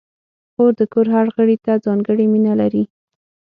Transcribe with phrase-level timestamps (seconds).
[0.53, 2.83] خور د کور هر غړي ته ځانګړې مینه لري.